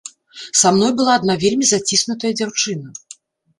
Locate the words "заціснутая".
1.73-2.33